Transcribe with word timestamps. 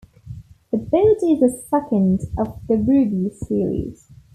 The 0.71 0.77
boat 0.79 1.17
is 1.21 1.41
the 1.41 1.61
second 1.69 2.21
of 2.35 2.59
the 2.67 2.73
"Rubis" 2.73 3.35
series. 3.45 4.09